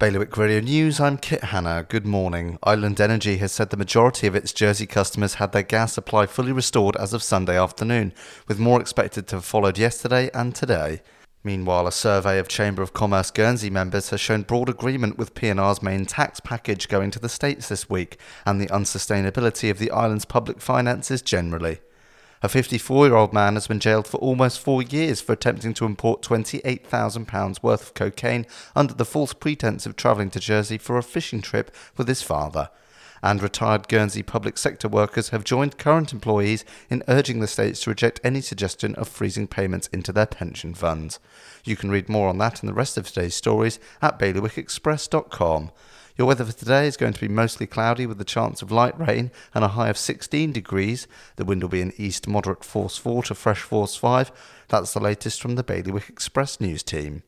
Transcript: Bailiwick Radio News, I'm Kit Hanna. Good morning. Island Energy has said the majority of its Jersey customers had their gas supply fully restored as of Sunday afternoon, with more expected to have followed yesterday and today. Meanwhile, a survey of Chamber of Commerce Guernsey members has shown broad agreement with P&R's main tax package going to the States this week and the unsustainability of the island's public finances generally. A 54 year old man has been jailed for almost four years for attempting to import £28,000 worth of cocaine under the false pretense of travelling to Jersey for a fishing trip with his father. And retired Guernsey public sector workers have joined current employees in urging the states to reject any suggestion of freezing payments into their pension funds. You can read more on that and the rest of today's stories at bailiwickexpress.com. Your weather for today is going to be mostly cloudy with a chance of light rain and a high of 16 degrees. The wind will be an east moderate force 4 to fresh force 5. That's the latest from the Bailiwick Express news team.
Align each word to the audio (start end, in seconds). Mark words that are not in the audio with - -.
Bailiwick 0.00 0.36
Radio 0.36 0.60
News, 0.60 1.00
I'm 1.00 1.16
Kit 1.18 1.42
Hanna. 1.42 1.84
Good 1.88 2.06
morning. 2.06 2.56
Island 2.62 3.00
Energy 3.00 3.38
has 3.38 3.50
said 3.50 3.70
the 3.70 3.76
majority 3.76 4.28
of 4.28 4.36
its 4.36 4.52
Jersey 4.52 4.86
customers 4.86 5.34
had 5.34 5.50
their 5.50 5.64
gas 5.64 5.92
supply 5.92 6.26
fully 6.26 6.52
restored 6.52 6.94
as 6.94 7.12
of 7.12 7.20
Sunday 7.20 7.58
afternoon, 7.58 8.12
with 8.46 8.60
more 8.60 8.80
expected 8.80 9.26
to 9.26 9.36
have 9.36 9.44
followed 9.44 9.76
yesterday 9.76 10.30
and 10.32 10.54
today. 10.54 11.02
Meanwhile, 11.42 11.88
a 11.88 11.90
survey 11.90 12.38
of 12.38 12.46
Chamber 12.46 12.80
of 12.80 12.92
Commerce 12.92 13.32
Guernsey 13.32 13.70
members 13.70 14.10
has 14.10 14.20
shown 14.20 14.42
broad 14.42 14.68
agreement 14.68 15.18
with 15.18 15.34
P&R's 15.34 15.82
main 15.82 16.06
tax 16.06 16.38
package 16.38 16.86
going 16.86 17.10
to 17.10 17.18
the 17.18 17.28
States 17.28 17.68
this 17.68 17.90
week 17.90 18.20
and 18.46 18.60
the 18.60 18.68
unsustainability 18.68 19.68
of 19.68 19.80
the 19.80 19.90
island's 19.90 20.24
public 20.24 20.60
finances 20.60 21.22
generally. 21.22 21.80
A 22.40 22.48
54 22.48 23.06
year 23.06 23.16
old 23.16 23.32
man 23.32 23.54
has 23.54 23.66
been 23.66 23.80
jailed 23.80 24.06
for 24.06 24.18
almost 24.18 24.60
four 24.60 24.80
years 24.80 25.20
for 25.20 25.32
attempting 25.32 25.74
to 25.74 25.84
import 25.84 26.22
£28,000 26.22 27.62
worth 27.64 27.82
of 27.82 27.94
cocaine 27.94 28.46
under 28.76 28.94
the 28.94 29.04
false 29.04 29.32
pretense 29.32 29.86
of 29.86 29.96
travelling 29.96 30.30
to 30.30 30.38
Jersey 30.38 30.78
for 30.78 30.96
a 30.96 31.02
fishing 31.02 31.42
trip 31.42 31.74
with 31.96 32.06
his 32.06 32.22
father. 32.22 32.70
And 33.24 33.42
retired 33.42 33.88
Guernsey 33.88 34.22
public 34.22 34.56
sector 34.56 34.86
workers 34.86 35.30
have 35.30 35.42
joined 35.42 35.78
current 35.78 36.12
employees 36.12 36.64
in 36.88 37.02
urging 37.08 37.40
the 37.40 37.48
states 37.48 37.80
to 37.80 37.90
reject 37.90 38.20
any 38.22 38.40
suggestion 38.40 38.94
of 38.94 39.08
freezing 39.08 39.48
payments 39.48 39.88
into 39.88 40.12
their 40.12 40.26
pension 40.26 40.74
funds. 40.74 41.18
You 41.64 41.74
can 41.74 41.90
read 41.90 42.08
more 42.08 42.28
on 42.28 42.38
that 42.38 42.60
and 42.60 42.68
the 42.68 42.74
rest 42.74 42.96
of 42.96 43.08
today's 43.08 43.34
stories 43.34 43.80
at 44.00 44.20
bailiwickexpress.com. 44.20 45.72
Your 46.18 46.26
weather 46.26 46.44
for 46.44 46.52
today 46.52 46.88
is 46.88 46.96
going 46.96 47.12
to 47.12 47.20
be 47.20 47.28
mostly 47.28 47.64
cloudy 47.64 48.04
with 48.04 48.20
a 48.20 48.24
chance 48.24 48.60
of 48.60 48.72
light 48.72 48.98
rain 48.98 49.30
and 49.54 49.64
a 49.64 49.68
high 49.68 49.88
of 49.88 49.96
16 49.96 50.50
degrees. 50.50 51.06
The 51.36 51.44
wind 51.44 51.62
will 51.62 51.68
be 51.68 51.80
an 51.80 51.92
east 51.96 52.26
moderate 52.26 52.64
force 52.64 52.98
4 52.98 53.22
to 53.24 53.36
fresh 53.36 53.62
force 53.62 53.94
5. 53.94 54.32
That's 54.66 54.92
the 54.92 54.98
latest 54.98 55.40
from 55.40 55.54
the 55.54 55.62
Bailiwick 55.62 56.08
Express 56.08 56.60
news 56.60 56.82
team. 56.82 57.22